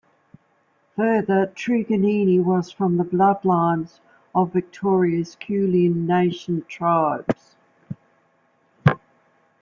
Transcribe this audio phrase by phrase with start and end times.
[0.95, 3.99] Further, Truganini was from the bloodlines
[4.33, 7.55] of Victoria's Kulin Nation tribes.